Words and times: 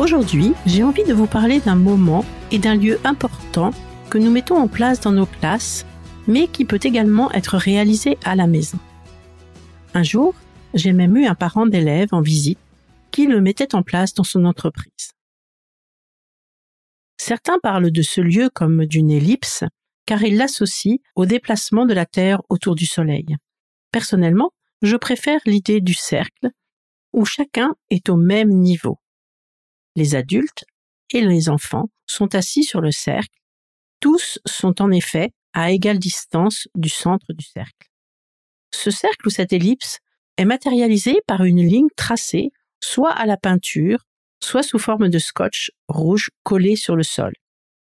Aujourd'hui, 0.00 0.54
j'ai 0.64 0.82
envie 0.82 1.04
de 1.04 1.12
vous 1.12 1.26
parler 1.26 1.60
d'un 1.60 1.74
moment 1.74 2.24
et 2.50 2.58
d'un 2.58 2.74
lieu 2.74 2.98
important 3.04 3.70
que 4.08 4.16
nous 4.16 4.30
mettons 4.30 4.56
en 4.56 4.66
place 4.66 4.98
dans 4.98 5.12
nos 5.12 5.26
classes, 5.26 5.84
mais 6.26 6.48
qui 6.48 6.64
peut 6.64 6.80
également 6.82 7.30
être 7.32 7.58
réalisé 7.58 8.16
à 8.24 8.34
la 8.34 8.46
maison. 8.46 8.78
Un 9.92 10.02
jour, 10.02 10.34
j'ai 10.72 10.94
même 10.94 11.18
eu 11.18 11.26
un 11.26 11.34
parent 11.34 11.66
d'élève 11.66 12.08
en 12.12 12.22
visite 12.22 12.58
qui 13.10 13.26
le 13.26 13.42
mettait 13.42 13.74
en 13.74 13.82
place 13.82 14.14
dans 14.14 14.24
son 14.24 14.46
entreprise. 14.46 15.10
Certains 17.18 17.58
parlent 17.58 17.92
de 17.92 18.02
ce 18.02 18.22
lieu 18.22 18.48
comme 18.54 18.86
d'une 18.86 19.10
ellipse, 19.10 19.64
car 20.06 20.22
ils 20.22 20.38
l'associent 20.38 20.96
au 21.14 21.26
déplacement 21.26 21.84
de 21.84 21.92
la 21.92 22.06
Terre 22.06 22.40
autour 22.48 22.74
du 22.74 22.86
Soleil. 22.86 23.36
Personnellement, 23.92 24.52
je 24.80 24.96
préfère 24.96 25.40
l'idée 25.44 25.82
du 25.82 25.92
cercle, 25.92 26.48
où 27.12 27.26
chacun 27.26 27.74
est 27.90 28.08
au 28.08 28.16
même 28.16 28.48
niveau. 28.48 28.99
Les 29.96 30.14
adultes 30.14 30.64
et 31.12 31.20
les 31.20 31.48
enfants 31.48 31.88
sont 32.06 32.34
assis 32.34 32.64
sur 32.64 32.80
le 32.80 32.90
cercle. 32.90 33.38
Tous 34.00 34.38
sont 34.46 34.80
en 34.80 34.90
effet 34.90 35.30
à 35.52 35.70
égale 35.70 35.98
distance 35.98 36.68
du 36.74 36.88
centre 36.88 37.32
du 37.32 37.44
cercle. 37.44 37.88
Ce 38.72 38.90
cercle 38.90 39.26
ou 39.26 39.30
cette 39.30 39.52
ellipse 39.52 39.98
est 40.36 40.44
matérialisé 40.44 41.20
par 41.26 41.44
une 41.44 41.62
ligne 41.66 41.88
tracée 41.96 42.50
soit 42.82 43.12
à 43.12 43.26
la 43.26 43.36
peinture, 43.36 44.06
soit 44.42 44.62
sous 44.62 44.78
forme 44.78 45.08
de 45.08 45.18
scotch 45.18 45.70
rouge 45.88 46.30
collé 46.42 46.76
sur 46.76 46.96
le 46.96 47.02
sol. 47.02 47.32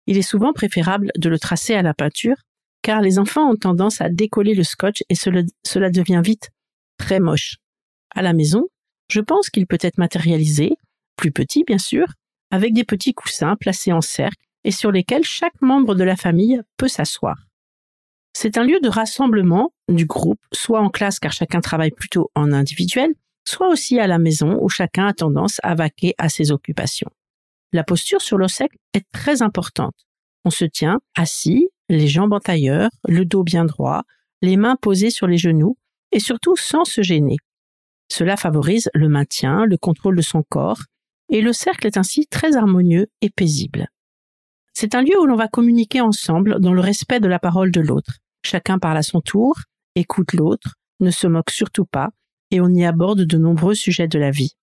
Il 0.07 0.17
est 0.17 0.23
souvent 0.23 0.53
préférable 0.53 1.11
de 1.17 1.29
le 1.29 1.39
tracer 1.39 1.75
à 1.75 1.83
la 1.83 1.95
peinture, 1.95 2.37
car 2.83 3.01
les 3.01 3.19
enfants 3.19 3.51
ont 3.51 3.57
tendance 3.57 4.01
à 4.01 4.09
décoller 4.09 4.55
le 4.55 4.63
scotch 4.63 5.03
et 5.09 5.17
cela, 5.17 5.91
devient 5.91 6.21
vite 6.23 6.51
très 6.99 7.19
moche. 7.19 7.57
À 8.15 8.23
la 8.23 8.33
maison, 8.33 8.69
je 9.11 9.21
pense 9.21 9.51
qu'il 9.51 9.67
peut 9.67 9.79
être 9.81 9.99
matérialisé, 9.99 10.77
plus 11.17 11.33
petit 11.33 11.65
bien 11.65 11.79
sûr, 11.79 12.07
avec 12.51 12.73
des 12.73 12.85
petits 12.85 13.15
coussins 13.15 13.57
placés 13.57 13.93
en 13.93 14.01
cercle 14.01 14.43
et 14.65 14.71
sur 14.71 14.93
lesquels 14.93 15.25
chaque 15.25 15.61
membre 15.61 15.95
de 15.95 16.05
la 16.05 16.17
famille 16.17 16.61
peut 16.77 16.89
s'asseoir. 16.89 17.37
C'est 18.33 18.59
un 18.59 18.65
lieu 18.65 18.81
de 18.81 18.89
rassemblement 18.89 19.73
du 19.89 20.05
groupe, 20.05 20.41
soit 20.53 20.81
en 20.81 20.91
classe 20.91 21.19
car 21.19 21.33
chacun 21.33 21.61
travaille 21.61 21.91
plutôt 21.91 22.31
en 22.35 22.53
individuel, 22.53 23.15
soit 23.47 23.69
aussi 23.69 23.99
à 23.99 24.07
la 24.07 24.19
maison 24.19 24.59
où 24.61 24.69
chacun 24.69 25.07
a 25.07 25.15
tendance 25.15 25.59
à 25.63 25.75
vaquer 25.75 26.15
à 26.19 26.29
ses 26.29 26.51
occupations. 26.51 27.11
La 27.73 27.85
posture 27.85 28.21
sur 28.21 28.37
le 28.37 28.49
cercle 28.49 28.77
est 28.93 29.07
très 29.13 29.43
importante. 29.43 29.95
On 30.45 30.51
se 30.51 30.65
tient 30.65 31.01
assis, 31.15 31.69
les 31.89 32.09
jambes 32.09 32.33
en 32.33 32.41
tailleur, 32.41 32.91
le 33.09 33.25
dos 33.25 33.43
bien 33.43 33.65
droit, 33.65 34.03
les 34.43 34.57
mains 34.57 34.77
posées 34.77 35.11
sur 35.11 35.27
les 35.27 35.39
genoux 35.39 35.77
et 36.13 36.21
surtout 36.21 36.57
sans 36.57 36.85
se 36.85 37.03
gêner. 37.03 37.37
Cela 38.09 38.37
favorise 38.37 38.91
le 38.95 39.09
maintien, 39.09 39.65
le 39.65 39.77
contrôle 39.77 40.17
de 40.17 40.23
son 40.23 40.43
corps 40.43 40.83
et 41.29 41.41
le 41.41 41.53
cercle 41.53 41.87
est 41.87 41.97
ainsi 41.97 42.27
très 42.27 42.57
harmonieux 42.57 43.07
et 43.21 43.31
paisible. 43.31 43.89
C'est 44.75 44.95
un 44.95 45.03
lieu 45.03 45.19
où 45.21 45.27
l'on 45.27 45.37
va 45.37 45.49
communiquer 45.49 46.01
ensemble 46.01 46.61
dans 46.61 46.73
le 46.73 46.81
respect 46.81 47.21
de 47.21 47.29
la 47.29 47.39
parole 47.39 47.71
de 47.71 47.81
l'autre. 47.81 48.19
Chacun 48.45 48.79
parle 48.79 48.99
à 48.99 49.03
son 49.03 49.21
tour, 49.21 49.57
écoute 49.95 50.35
l'autre, 50.35 50.75
ne 51.01 51.11
se 51.11 51.27
moque 51.27 51.51
surtout 51.51 51.87
pas 51.87 52.11
et 52.51 52.61
on 52.61 52.69
y 52.69 52.85
aborde 52.85 53.23
de 53.23 53.39
nombreux 53.39 53.75
sujets 53.75 54.09
de 54.09 54.19
la 54.19 54.31
vie. 54.31 54.55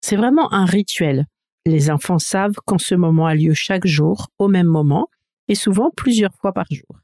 C'est 0.00 0.16
vraiment 0.16 0.52
un 0.52 0.64
rituel. 0.64 1.26
Les 1.66 1.90
enfants 1.90 2.18
savent 2.18 2.56
qu'en 2.64 2.78
ce 2.78 2.94
moment 2.94 3.26
a 3.26 3.34
lieu 3.34 3.54
chaque 3.54 3.86
jour, 3.86 4.28
au 4.38 4.48
même 4.48 4.66
moment, 4.66 5.08
et 5.48 5.54
souvent 5.54 5.90
plusieurs 5.94 6.34
fois 6.34 6.52
par 6.52 6.66
jour. 6.70 7.00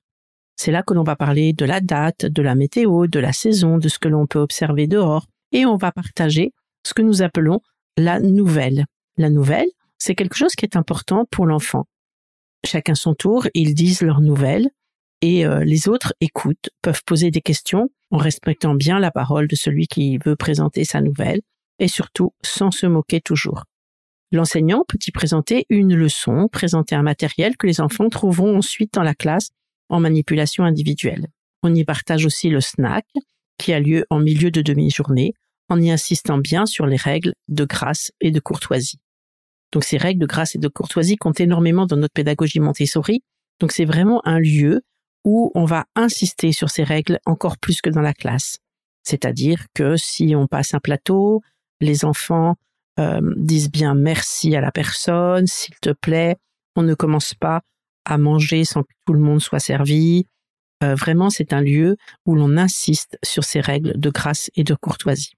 C'est 0.56 0.70
là 0.70 0.82
que 0.82 0.94
l'on 0.94 1.02
va 1.02 1.16
parler 1.16 1.52
de 1.52 1.64
la 1.64 1.80
date, 1.80 2.26
de 2.26 2.42
la 2.42 2.54
météo, 2.54 3.06
de 3.06 3.18
la 3.18 3.32
saison, 3.32 3.78
de 3.78 3.88
ce 3.88 3.98
que 3.98 4.08
l'on 4.08 4.26
peut 4.26 4.38
observer 4.38 4.86
dehors, 4.86 5.26
et 5.52 5.66
on 5.66 5.76
va 5.76 5.92
partager 5.92 6.52
ce 6.86 6.94
que 6.94 7.02
nous 7.02 7.22
appelons 7.22 7.60
la 7.96 8.20
nouvelle. 8.20 8.86
La 9.16 9.30
nouvelle, 9.30 9.68
c'est 9.98 10.14
quelque 10.14 10.36
chose 10.36 10.54
qui 10.54 10.64
est 10.64 10.76
important 10.76 11.24
pour 11.30 11.46
l'enfant. 11.46 11.86
Chacun 12.64 12.94
son 12.94 13.14
tour, 13.14 13.46
ils 13.54 13.74
disent 13.74 14.02
leurs 14.02 14.20
nouvelles, 14.20 14.70
et 15.20 15.46
euh, 15.46 15.64
les 15.64 15.88
autres 15.88 16.12
écoutent, 16.20 16.70
peuvent 16.82 17.02
poser 17.06 17.30
des 17.30 17.40
questions 17.40 17.88
en 18.10 18.18
respectant 18.18 18.74
bien 18.74 18.98
la 18.98 19.10
parole 19.10 19.48
de 19.48 19.56
celui 19.56 19.86
qui 19.86 20.18
veut 20.18 20.36
présenter 20.36 20.84
sa 20.84 21.00
nouvelle 21.00 21.40
et 21.78 21.88
surtout 21.88 22.32
sans 22.42 22.70
se 22.70 22.86
moquer 22.86 23.20
toujours. 23.20 23.64
L'enseignant 24.32 24.84
peut 24.86 24.98
y 25.06 25.10
présenter 25.12 25.64
une 25.70 25.94
leçon, 25.94 26.48
présenter 26.50 26.94
un 26.94 27.02
matériel 27.02 27.56
que 27.56 27.66
les 27.66 27.80
enfants 27.80 28.08
trouveront 28.08 28.58
ensuite 28.58 28.92
dans 28.94 29.02
la 29.02 29.14
classe 29.14 29.50
en 29.88 30.00
manipulation 30.00 30.64
individuelle. 30.64 31.28
On 31.62 31.74
y 31.74 31.84
partage 31.84 32.26
aussi 32.26 32.50
le 32.50 32.60
snack 32.60 33.06
qui 33.58 33.72
a 33.72 33.80
lieu 33.80 34.04
en 34.10 34.18
milieu 34.18 34.50
de 34.50 34.60
demi-journée 34.60 35.34
en 35.68 35.80
y 35.80 35.90
insistant 35.90 36.38
bien 36.38 36.66
sur 36.66 36.86
les 36.86 36.96
règles 36.96 37.32
de 37.48 37.64
grâce 37.64 38.12
et 38.20 38.30
de 38.30 38.40
courtoisie. 38.40 38.98
Donc 39.72 39.84
ces 39.84 39.96
règles 39.96 40.20
de 40.20 40.26
grâce 40.26 40.54
et 40.54 40.58
de 40.58 40.68
courtoisie 40.68 41.16
comptent 41.16 41.40
énormément 41.40 41.86
dans 41.86 41.96
notre 41.96 42.14
pédagogie 42.14 42.60
Montessori. 42.60 43.22
Donc 43.60 43.72
c'est 43.72 43.84
vraiment 43.84 44.20
un 44.26 44.38
lieu 44.38 44.82
où 45.24 45.50
on 45.54 45.64
va 45.64 45.86
insister 45.96 46.52
sur 46.52 46.70
ces 46.70 46.84
règles 46.84 47.18
encore 47.26 47.58
plus 47.58 47.80
que 47.80 47.90
dans 47.90 48.02
la 48.02 48.14
classe. 48.14 48.58
C'est-à-dire 49.02 49.66
que 49.74 49.96
si 49.96 50.34
on 50.36 50.46
passe 50.46 50.74
un 50.74 50.80
plateau, 50.80 51.42
les 51.80 52.04
enfants 52.04 52.56
euh, 52.98 53.20
disent 53.36 53.70
bien 53.70 53.94
merci 53.94 54.54
à 54.54 54.60
la 54.60 54.70
personne, 54.70 55.46
s'il 55.46 55.74
te 55.80 55.90
plaît, 55.90 56.36
on 56.76 56.82
ne 56.82 56.94
commence 56.94 57.34
pas 57.34 57.62
à 58.04 58.18
manger 58.18 58.64
sans 58.64 58.82
que 58.82 58.92
tout 59.06 59.12
le 59.12 59.20
monde 59.20 59.40
soit 59.40 59.60
servi. 59.60 60.26
Euh, 60.82 60.94
vraiment, 60.94 61.30
c'est 61.30 61.52
un 61.52 61.60
lieu 61.60 61.96
où 62.26 62.34
l'on 62.34 62.56
insiste 62.56 63.18
sur 63.22 63.44
ces 63.44 63.60
règles 63.60 63.98
de 63.98 64.10
grâce 64.10 64.50
et 64.54 64.64
de 64.64 64.74
courtoisie. 64.74 65.32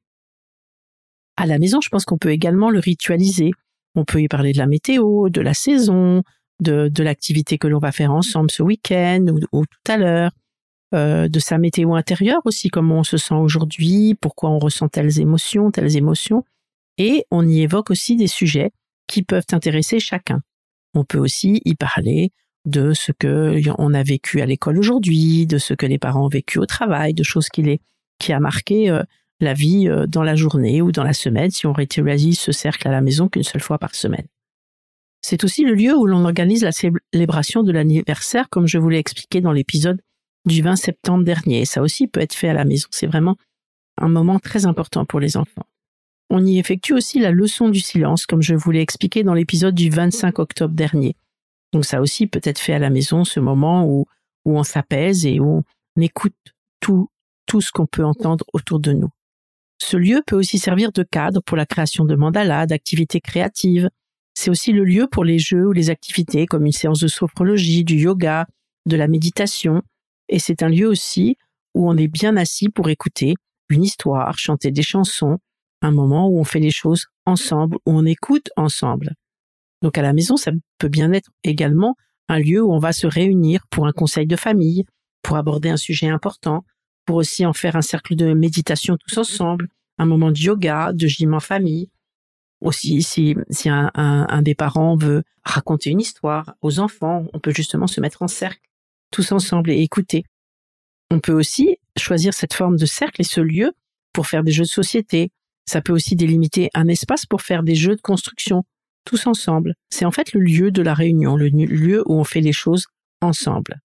À 1.37 1.47
la 1.47 1.59
maison, 1.59 1.81
je 1.81 1.89
pense 1.89 2.05
qu'on 2.05 2.19
peut 2.19 2.31
également 2.31 2.71
le 2.71 2.79
ritualiser. 2.79 3.53
On 3.97 4.05
peut 4.05 4.21
y 4.21 4.29
parler 4.29 4.53
de 4.53 4.59
la 4.59 4.67
météo, 4.67 5.29
de 5.29 5.41
la 5.41 5.55
saison, 5.55 6.23
de, 6.61 6.89
de 6.89 7.03
l'activité 7.03 7.59
que 7.59 7.67
l'on 7.67 7.79
va 7.79 7.93
faire 7.93 8.13
ensemble 8.13 8.51
ce 8.51 8.63
week-end 8.63 9.27
ou, 9.53 9.65
tout 9.65 9.93
à 9.93 9.97
l'heure, 9.97 10.31
euh, 10.95 11.29
de 11.29 11.39
sa 11.41 11.59
météo 11.59 11.95
intérieure 11.95 12.41
aussi, 12.45 12.69
comment 12.69 13.01
on 13.01 13.05
se 13.05 13.17
sent 13.17 13.35
aujourd'hui, 13.35 14.15
pourquoi 14.21 14.51
on 14.51 14.59
ressent 14.59 14.89
telles 14.89 15.19
émotions, 15.19 15.71
telles 15.71 15.97
émotions. 15.97 16.45
Et 16.99 17.25
on 17.31 17.47
y 17.47 17.61
évoque 17.61 17.91
aussi 17.91 18.17
des 18.17 18.29
sujets 18.29 18.71
qui 19.07 19.23
peuvent 19.23 19.47
intéresser 19.53 20.01
chacun. 20.01 20.41
On 20.95 21.05
peut 21.05 21.19
aussi 21.19 21.61
y 21.65 21.75
parler 21.75 22.31
de 22.65 22.93
ce 22.95 23.13
que 23.13 23.61
on 23.79 23.95
a 23.95 24.03
vécu 24.03 24.41
à 24.41 24.47
l'école 24.47 24.79
aujourd'hui, 24.79 25.47
de 25.47 25.59
ce 25.59 25.75
que 25.75 25.87
les 25.87 25.99
parents 25.99 26.27
ont 26.27 26.29
vécu 26.29 26.59
au 26.59 26.67
travail, 26.67 27.15
de 27.15 27.23
choses 27.23 27.49
qui, 27.49 27.63
les, 27.63 27.81
qui 28.19 28.33
a 28.33 28.41
marqué 28.41 28.91
euh, 28.91 29.03
la 29.41 29.55
vie 29.55 29.89
euh, 29.89 30.07
dans 30.07 30.23
la 30.23 30.35
journée 30.35 30.83
ou 30.83 30.93
dans 30.93 31.05
la 31.05 31.13
semaine 31.13 31.51
si 31.51 31.67
on 31.67 31.73
ritualise 31.73 32.39
ce 32.39 32.53
cercle 32.53 32.89
à 32.89 32.91
la 32.91 33.01
maison 33.01 33.29
qu'une 33.29 33.43
seule 33.43 33.61
fois 33.61 33.79
par 33.79 33.95
semaine. 33.95 34.27
C'est 35.23 35.45
aussi 35.45 35.65
le 35.65 35.75
lieu 35.75 35.97
où 35.97 36.07
l'on 36.07 36.25
organise 36.25 36.63
la 36.63 36.73
célébration 36.73 37.63
de 37.63 37.73
l'anniversaire, 37.73 38.49
comme 38.49 38.67
je 38.67 38.79
vous 38.79 38.89
l'ai 38.89 38.99
expliqué 38.99 39.41
dans 39.41 39.53
l'épisode 39.53 40.01
du 40.45 40.63
20 40.63 40.77
septembre 40.77 41.25
dernier. 41.25 41.65
Ça 41.65 41.83
aussi 41.83 42.07
peut 42.07 42.21
être 42.21 42.35
fait 42.35 42.49
à 42.49 42.55
la 42.55 42.65
maison. 42.65 42.87
C'est 42.91 43.09
vraiment 43.09 43.37
un 43.99 44.09
moment 44.09 44.39
très 44.39 44.67
important 44.67 45.05
pour 45.05 45.21
les 45.21 45.37
enfants. 45.37 45.67
On 46.31 46.45
y 46.45 46.59
effectue 46.59 46.93
aussi 46.93 47.19
la 47.19 47.31
leçon 47.31 47.69
du 47.69 47.81
silence, 47.81 48.27
comme 48.27 48.43
je 48.43 48.55
vous 48.55 48.71
l'ai 48.71 48.81
expliqué 48.81 49.23
dans 49.23 49.35
l'épisode 49.35 49.75
du 49.75 49.91
25 49.91 50.39
octobre 50.39 50.75
dernier. 50.75 51.17
Donc 51.73 51.85
ça 51.85 52.01
aussi 52.01 52.27
peut 52.27 52.41
être 52.43 52.59
fait 52.59 52.75
à 52.75 52.79
la 52.79 52.91
maison, 52.91 53.25
ce 53.25 53.41
moment 53.41 53.85
où, 53.87 54.07
où 54.45 54.59
on 54.59 54.65
s'apaise 54.65 55.27
et 55.27 55.41
où 55.41 55.65
on 55.97 56.01
écoute 56.01 56.35
tout, 56.81 57.09
tout 57.47 57.61
ce 57.61 57.71
qu'on 57.73 57.87
peut 57.87 58.05
entendre 58.05 58.45
autour 58.53 58.81
de 58.81 58.93
nous. 58.93 59.11
Ce 59.79 59.97
lieu 59.97 60.23
peut 60.27 60.37
aussi 60.37 60.59
servir 60.59 60.93
de 60.93 61.03
cadre 61.03 61.41
pour 61.43 61.57
la 61.57 61.67
création 61.67 62.05
de 62.05 62.15
mandalas, 62.15 62.67
d'activités 62.67 63.21
créatives, 63.21 63.89
c'est 64.37 64.51
aussi 64.51 64.73
le 64.73 64.85
lieu 64.85 65.07
pour 65.11 65.25
les 65.25 65.39
jeux 65.39 65.67
ou 65.67 65.73
les 65.73 65.89
activités 65.89 66.47
comme 66.47 66.67
une 66.67 66.73
séance 66.73 67.01
de 67.01 67.09
sophrologie, 67.09 67.85
du 67.85 67.97
yoga, 67.97 68.47
de 68.85 68.95
la 68.95 69.09
méditation. 69.09 69.83
Et 70.29 70.39
c'est 70.39 70.63
un 70.63 70.69
lieu 70.69 70.87
aussi 70.87 71.37
où 71.75 71.89
on 71.89 71.97
est 71.97 72.07
bien 72.07 72.37
assis 72.37 72.69
pour 72.69 72.91
écouter 72.91 73.35
une 73.71 73.83
histoire, 73.83 74.39
chanter 74.39 74.71
des 74.71 74.83
chansons, 74.83 75.39
un 75.81 75.91
moment 75.91 76.29
où 76.29 76.39
on 76.39 76.45
fait 76.45 76.61
les 76.61 76.71
choses 76.71 77.07
ensemble, 77.25 77.79
où 77.87 77.93
on 77.93 78.05
écoute 78.05 78.51
ensemble. 78.57 79.15
Donc 79.81 79.97
à 79.97 80.03
la 80.03 80.13
maison, 80.13 80.37
ça 80.37 80.53
peut 80.79 80.89
bien 80.89 81.13
être 81.13 81.31
également 81.43 81.97
un 82.29 82.39
lieu 82.39 82.63
où 82.63 82.73
on 82.73 82.79
va 82.79 82.93
se 82.93 83.07
réunir 83.07 83.67
pour 83.71 83.87
un 83.87 83.93
conseil 83.93 84.27
de 84.27 84.37
famille, 84.37 84.85
pour 85.23 85.39
aborder 85.39 85.71
un 85.71 85.77
sujet 85.79 86.09
important, 86.09 86.63
pour 87.07 87.17
aussi 87.17 87.47
en 87.47 87.53
faire 87.53 87.77
un 87.77 87.83
cercle 87.83 88.17
de 88.17 88.35
méditation 88.35 88.97
tous 88.97 89.17
ensemble, 89.19 89.69
un 89.99 90.07
moment 90.07 90.31
de 90.31 90.39
yoga, 90.39 90.93
de 90.93 91.07
gym 91.07 91.35
en 91.35 91.41
famille, 91.41 91.89
Aussi, 92.61 93.03
si, 93.03 93.37
si 93.51 93.69
un, 93.69 93.91
un, 93.95 94.43
des 94.43 94.55
parents 94.55 94.97
veut 94.97 95.23
raconter 95.45 95.91
une 95.91 96.01
histoire 96.01 96.55
aux 96.63 96.81
enfants, 96.81 97.27
on 97.33 97.39
peut 97.39 97.53
justement 97.53 97.87
se 97.87 98.01
mettre 98.01 98.23
en 98.23 98.29
cercle, 98.29 98.61
tous 99.11 99.31
ensemble 99.33 99.71
et 99.71 99.83
écouter. 99.83 100.25
On 101.11 101.21
peut 101.21 101.33
aussi 101.33 101.77
choisir 101.99 102.35
cette 102.35 102.55
forme 102.55 102.77
de 102.77 102.87
cercle 102.87 103.21
et 103.21 103.25
ce 103.25 103.41
lieu 103.41 103.73
pour 104.13 104.27
faire 104.27 104.43
des 104.43 104.53
jeux 104.53 104.65
de 104.65 104.69
société. 104.69 105.31
Ça 105.67 105.81
peut 105.83 105.93
aussi 105.93 106.17
délimiter 106.17 106.71
un 106.75 106.89
espace 106.89 107.27
pour 107.27 107.43
faire 107.43 107.63
des 107.63 107.75
jeux 107.75 107.97
de 107.97 108.01
construction, 108.01 108.65
tous 109.05 109.27
ensemble. 109.27 109.75
C'est 109.91 110.05
en 110.05 110.11
fait 110.11 110.33
le 110.33 110.41
lieu 110.41 110.71
de 110.71 110.83
la 110.83 110.95
réunion, 110.95 111.37
le 111.37 111.49
lieu 111.49 112.03
où 112.07 112.15
on 112.15 112.25
fait 112.25 112.41
les 112.41 112.53
choses 112.53 112.87
ensemble. 113.21 113.81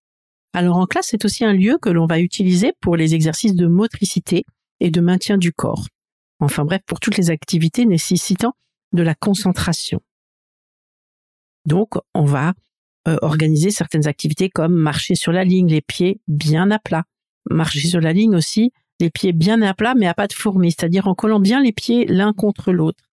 Alors 0.54 0.78
en 0.78 0.86
classe, 0.86 1.08
c'est 1.10 1.26
aussi 1.26 1.46
un 1.46 1.54
lieu 1.54 1.78
que 1.82 1.90
l'on 1.90 2.06
va 2.06 2.20
utiliser 2.20 2.74
pour 2.82 2.98
les 2.98 3.16
exercices 3.16 3.56
de 3.56 3.68
motricité 3.68 4.46
et 4.80 4.92
de 4.92 5.02
maintien 5.02 5.38
du 5.38 5.54
corps. 5.54 5.88
Enfin 6.40 6.66
bref, 6.66 6.82
pour 6.86 7.00
toutes 7.00 7.18
les 7.18 7.30
activités 7.30 7.86
nécessitant 7.86 8.54
de 8.94 9.04
la 9.04 9.16
concentration. 9.16 10.02
Donc, 11.66 11.94
on 12.14 12.26
va 12.26 12.54
euh, 13.08 13.18
organiser 13.22 13.72
certaines 13.72 14.08
activités 14.08 14.50
comme 14.50 14.74
marcher 14.74 15.16
sur 15.16 15.32
la 15.32 15.44
ligne, 15.44 15.68
les 15.68 15.82
pieds 15.82 16.20
bien 16.28 16.72
à 16.72 16.80
plat. 16.80 17.04
Marcher 17.50 17.88
sur 17.88 18.02
la 18.02 18.14
ligne 18.14 18.36
aussi, 18.36 18.72
les 19.00 19.10
pieds 19.10 19.34
bien 19.34 19.62
à 19.62 19.74
plat, 19.74 19.94
mais 19.96 20.08
à 20.08 20.14
pas 20.14 20.28
de 20.28 20.34
fourmi, 20.34 20.72
c'est-à-dire 20.72 21.08
en 21.08 21.16
collant 21.16 21.40
bien 21.40 21.62
les 21.62 21.72
pieds 21.72 22.06
l'un 22.06 22.34
contre 22.34 22.72
l'autre. 22.72 23.04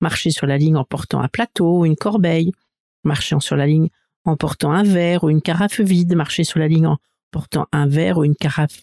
Marcher 0.00 0.30
sur 0.30 0.46
la 0.46 0.58
ligne 0.58 0.76
en 0.76 0.84
portant 0.84 1.20
un 1.20 1.28
plateau 1.28 1.80
ou 1.80 1.86
une 1.86 1.96
corbeille. 1.96 2.52
Marcher 3.04 3.36
sur 3.40 3.56
la 3.56 3.66
ligne 3.66 3.88
en 4.24 4.36
portant 4.36 4.72
un 4.72 4.82
verre 4.82 5.24
ou 5.24 5.30
une 5.30 5.42
carafe 5.42 5.80
vide. 5.80 6.14
Marcher 6.14 6.44
sur 6.44 6.58
la 6.58 6.68
ligne 6.68 6.86
en 6.86 6.98
portant 7.30 7.66
un 7.72 7.86
verre 7.86 8.18
ou 8.18 8.24
une 8.24 8.36
carafe 8.36 8.80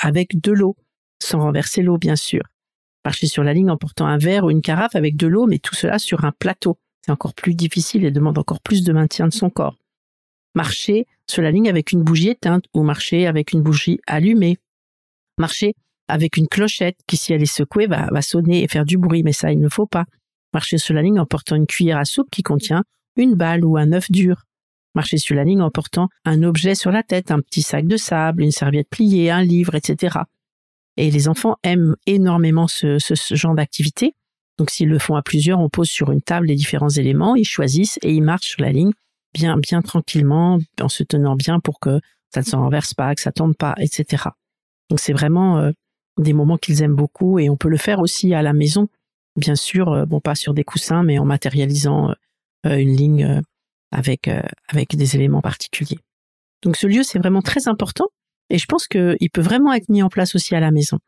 avec 0.00 0.40
de 0.40 0.52
l'eau, 0.52 0.76
sans 1.22 1.40
renverser 1.40 1.82
l'eau 1.82 1.98
bien 1.98 2.16
sûr 2.16 2.42
marcher 3.04 3.26
sur 3.26 3.42
la 3.42 3.54
ligne 3.54 3.70
en 3.70 3.76
portant 3.76 4.06
un 4.06 4.18
verre 4.18 4.44
ou 4.44 4.50
une 4.50 4.62
carafe 4.62 4.96
avec 4.96 5.16
de 5.16 5.26
l'eau, 5.26 5.46
mais 5.46 5.58
tout 5.58 5.74
cela 5.74 5.98
sur 5.98 6.24
un 6.24 6.32
plateau. 6.32 6.78
C'est 7.04 7.12
encore 7.12 7.34
plus 7.34 7.54
difficile 7.54 8.04
et 8.04 8.10
demande 8.10 8.38
encore 8.38 8.60
plus 8.60 8.82
de 8.82 8.92
maintien 8.92 9.26
de 9.26 9.32
son 9.32 9.50
corps. 9.50 9.76
Marcher 10.54 11.06
sur 11.26 11.42
la 11.42 11.50
ligne 11.50 11.68
avec 11.68 11.92
une 11.92 12.02
bougie 12.02 12.30
éteinte 12.30 12.64
ou 12.74 12.82
marcher 12.82 13.26
avec 13.26 13.52
une 13.52 13.62
bougie 13.62 14.00
allumée. 14.06 14.58
Marcher 15.38 15.74
avec 16.08 16.36
une 16.36 16.48
clochette 16.48 16.98
qui, 17.06 17.16
si 17.16 17.32
elle 17.32 17.42
est 17.42 17.46
secouée, 17.46 17.86
va, 17.86 18.08
va 18.10 18.20
sonner 18.20 18.62
et 18.62 18.68
faire 18.68 18.84
du 18.84 18.98
bruit, 18.98 19.22
mais 19.22 19.32
ça, 19.32 19.52
il 19.52 19.60
ne 19.60 19.68
faut 19.68 19.86
pas. 19.86 20.04
Marcher 20.52 20.76
sur 20.76 20.92
la 20.92 21.02
ligne 21.02 21.20
en 21.20 21.26
portant 21.26 21.54
une 21.54 21.68
cuillère 21.68 21.98
à 21.98 22.04
soupe 22.04 22.30
qui 22.30 22.42
contient 22.42 22.82
une 23.16 23.34
balle 23.34 23.64
ou 23.64 23.76
un 23.76 23.92
œuf 23.92 24.10
dur. 24.10 24.44
Marcher 24.94 25.18
sur 25.18 25.36
la 25.36 25.44
ligne 25.44 25.62
en 25.62 25.70
portant 25.70 26.08
un 26.24 26.42
objet 26.42 26.74
sur 26.74 26.90
la 26.90 27.02
tête, 27.02 27.30
un 27.30 27.40
petit 27.40 27.62
sac 27.62 27.86
de 27.86 27.96
sable, 27.96 28.42
une 28.42 28.50
serviette 28.50 28.88
pliée, 28.88 29.30
un 29.30 29.42
livre, 29.42 29.74
etc. 29.74 30.18
Et 30.96 31.10
les 31.10 31.28
enfants 31.28 31.56
aiment 31.62 31.96
énormément 32.06 32.66
ce, 32.66 32.98
genre 33.30 33.54
d'activité. 33.54 34.14
Donc 34.58 34.70
s'ils 34.70 34.88
le 34.88 34.98
font 34.98 35.14
à 35.14 35.22
plusieurs, 35.22 35.60
on 35.60 35.68
pose 35.68 35.88
sur 35.88 36.10
une 36.10 36.20
table 36.20 36.48
les 36.48 36.56
différents 36.56 36.88
éléments, 36.88 37.36
ils 37.36 37.44
choisissent 37.44 37.98
et 38.02 38.12
ils 38.12 38.22
marchent 38.22 38.48
sur 38.48 38.62
la 38.62 38.72
ligne 38.72 38.92
bien, 39.32 39.56
bien 39.56 39.80
tranquillement, 39.80 40.58
en 40.80 40.88
se 40.88 41.02
tenant 41.02 41.36
bien 41.36 41.60
pour 41.60 41.80
que 41.80 42.00
ça 42.34 42.40
ne 42.40 42.46
s'en 42.46 42.60
renverse 42.60 42.94
pas, 42.94 43.14
que 43.14 43.20
ça 43.20 43.32
tombe 43.32 43.56
pas, 43.56 43.74
etc. 43.78 44.24
Donc 44.88 45.00
c'est 45.00 45.12
vraiment 45.12 45.58
euh, 45.58 45.70
des 46.18 46.32
moments 46.32 46.58
qu'ils 46.58 46.82
aiment 46.82 46.96
beaucoup 46.96 47.38
et 47.38 47.48
on 47.48 47.56
peut 47.56 47.68
le 47.68 47.76
faire 47.76 48.00
aussi 48.00 48.34
à 48.34 48.42
la 48.42 48.52
maison, 48.52 48.88
bien 49.36 49.54
sûr, 49.54 49.92
euh, 49.92 50.04
bon 50.04 50.20
pas 50.20 50.34
sur 50.34 50.52
des 50.52 50.64
coussins, 50.64 51.02
mais 51.02 51.18
en 51.18 51.24
matérialisant 51.24 52.14
euh, 52.66 52.76
une 52.76 52.94
ligne 52.94 53.42
avec 53.90 54.30
avec 54.68 54.96
des 54.96 55.16
éléments 55.16 55.42
particuliers. 55.42 55.98
Donc 56.62 56.76
ce 56.76 56.86
lieu 56.86 57.02
c'est 57.02 57.18
vraiment 57.18 57.42
très 57.42 57.68
important 57.68 58.06
et 58.50 58.58
je 58.58 58.66
pense 58.66 58.86
qu'il 58.86 59.30
peut 59.32 59.40
vraiment 59.40 59.72
être 59.72 59.88
mis 59.88 60.02
en 60.02 60.08
place 60.08 60.34
aussi 60.34 60.54
à 60.54 60.60
la 60.60 60.70
maison. 60.70 60.98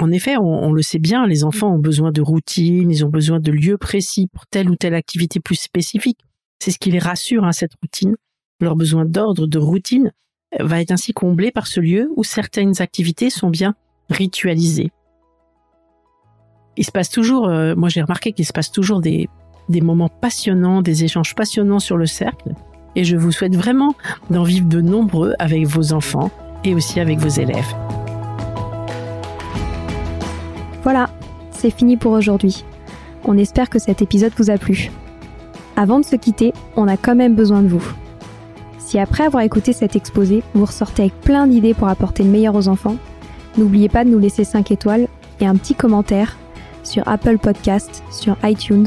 En 0.00 0.10
effet, 0.12 0.36
on, 0.38 0.72
le 0.72 0.80
sait 0.80 0.98
bien, 0.98 1.26
les 1.26 1.44
enfants 1.44 1.74
ont 1.74 1.78
besoin 1.78 2.10
de 2.10 2.22
routine, 2.22 2.90
ils 2.90 3.04
ont 3.04 3.10
besoin 3.10 3.38
de 3.38 3.52
lieux 3.52 3.76
précis 3.76 4.28
pour 4.32 4.46
telle 4.46 4.70
ou 4.70 4.76
telle 4.76 4.94
activité 4.94 5.40
plus 5.40 5.56
spécifique. 5.56 6.20
C'est 6.58 6.70
ce 6.70 6.78
qui 6.78 6.90
les 6.90 6.98
rassure, 6.98 7.44
hein, 7.44 7.52
cette 7.52 7.74
routine. 7.82 8.16
Leur 8.60 8.76
besoin 8.76 9.04
d'ordre, 9.04 9.46
de 9.46 9.58
routine, 9.58 10.12
va 10.58 10.80
être 10.80 10.90
ainsi 10.90 11.12
comblé 11.12 11.50
par 11.50 11.66
ce 11.66 11.80
lieu 11.80 12.10
où 12.16 12.24
certaines 12.24 12.80
activités 12.80 13.28
sont 13.28 13.50
bien 13.50 13.74
ritualisées. 14.08 14.90
Il 16.78 16.84
se 16.84 16.92
passe 16.92 17.10
toujours, 17.10 17.48
euh, 17.48 17.74
moi 17.76 17.90
j'ai 17.90 18.00
remarqué 18.00 18.32
qu'il 18.32 18.46
se 18.46 18.52
passe 18.52 18.70
toujours 18.70 19.00
des, 19.00 19.28
des 19.70 19.80
moments 19.80 20.08
passionnants, 20.08 20.82
des 20.82 21.04
échanges 21.04 21.34
passionnants 21.34 21.78
sur 21.78 21.96
le 21.96 22.06
cercle, 22.06 22.54
et 22.96 23.04
je 23.04 23.16
vous 23.16 23.32
souhaite 23.32 23.54
vraiment 23.54 23.94
d'en 24.30 24.42
vivre 24.42 24.68
de 24.68 24.80
nombreux 24.80 25.34
avec 25.38 25.66
vos 25.66 25.92
enfants 25.92 26.30
et 26.64 26.74
aussi 26.74 27.00
avec 27.00 27.18
vos 27.18 27.28
élèves. 27.28 27.74
Voilà, 30.82 31.10
c'est 31.52 31.70
fini 31.70 31.96
pour 31.96 32.12
aujourd'hui. 32.12 32.64
On 33.24 33.38
espère 33.38 33.70
que 33.70 33.78
cet 33.78 34.02
épisode 34.02 34.32
vous 34.36 34.50
a 34.50 34.58
plu. 34.58 34.90
Avant 35.76 36.00
de 36.00 36.04
se 36.04 36.16
quitter, 36.16 36.52
on 36.76 36.88
a 36.88 36.96
quand 36.96 37.14
même 37.14 37.34
besoin 37.34 37.62
de 37.62 37.68
vous. 37.68 37.84
Si 38.78 38.98
après 38.98 39.24
avoir 39.24 39.44
écouté 39.44 39.72
cet 39.72 39.94
exposé, 39.94 40.42
vous 40.54 40.64
ressortez 40.64 41.02
avec 41.02 41.20
plein 41.20 41.46
d'idées 41.46 41.74
pour 41.74 41.88
apporter 41.88 42.24
le 42.24 42.30
meilleur 42.30 42.56
aux 42.56 42.66
enfants, 42.66 42.96
n'oubliez 43.56 43.88
pas 43.88 44.04
de 44.04 44.10
nous 44.10 44.18
laisser 44.18 44.42
5 44.42 44.70
étoiles 44.72 45.06
et 45.40 45.46
un 45.46 45.54
petit 45.54 45.74
commentaire 45.74 46.36
sur 46.82 47.06
Apple 47.06 47.38
Podcast, 47.38 48.02
sur 48.10 48.36
iTunes 48.42 48.86